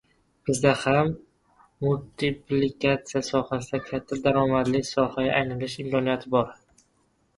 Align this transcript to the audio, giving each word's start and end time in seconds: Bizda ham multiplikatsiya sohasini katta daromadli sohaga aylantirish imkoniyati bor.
Bizda 0.49 0.69
ham 0.83 1.09
multiplikatsiya 1.87 3.23
sohasini 3.29 3.83
katta 3.91 4.19
daromadli 4.25 4.83
sohaga 4.93 5.37
aylantirish 5.41 5.79
imkoniyati 5.85 6.33
bor. 6.39 6.51